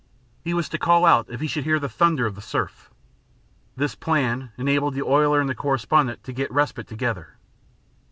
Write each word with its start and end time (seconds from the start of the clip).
He 0.43 0.55
was 0.55 0.67
to 0.69 0.79
call 0.79 1.05
out 1.05 1.27
if 1.29 1.41
he 1.41 1.47
should 1.47 1.63
hear 1.63 1.77
the 1.77 1.87
thunder 1.87 2.25
of 2.25 2.33
the 2.33 2.41
surf. 2.41 2.89
This 3.75 3.93
plan 3.93 4.51
enabled 4.57 4.95
the 4.95 5.03
oiler 5.05 5.39
and 5.39 5.47
the 5.47 5.53
correspondent 5.53 6.23
to 6.23 6.33
get 6.33 6.51
respite 6.51 6.87
together. 6.87 7.37